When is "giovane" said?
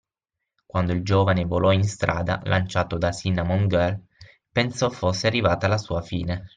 1.03-1.45